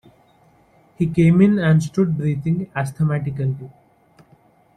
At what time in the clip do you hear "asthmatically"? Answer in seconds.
2.75-3.71